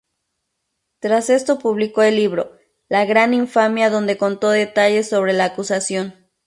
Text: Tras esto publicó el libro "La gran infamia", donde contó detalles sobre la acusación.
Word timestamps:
Tras 0.97 1.29
esto 1.29 1.59
publicó 1.59 2.01
el 2.01 2.15
libro 2.15 2.57
"La 2.89 3.05
gran 3.05 3.35
infamia", 3.35 3.91
donde 3.91 4.17
contó 4.17 4.49
detalles 4.49 5.07
sobre 5.07 5.31
la 5.31 5.45
acusación. 5.45 6.15